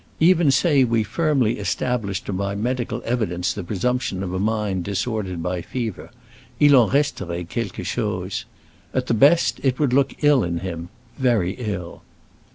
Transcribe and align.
Even 0.19 0.49
say 0.49 0.83
we 0.83 1.03
firmly 1.03 1.59
established 1.59 2.35
by 2.35 2.55
medical 2.55 3.03
evidence 3.05 3.53
the 3.53 3.63
presumption 3.63 4.23
of 4.23 4.33
a 4.33 4.39
mind 4.39 4.83
disordered 4.83 5.43
by 5.43 5.61
fever, 5.61 6.09
il 6.59 6.73
en 6.85 6.89
resterait 6.89 7.47
quelque 7.47 7.85
chose. 7.85 8.45
At 8.95 9.05
the 9.05 9.13
best 9.13 9.59
it 9.61 9.77
would 9.77 9.93
look 9.93 10.15
ill 10.23 10.43
in 10.43 10.61
him. 10.61 10.89
Very 11.19 11.51
ill!" 11.59 12.01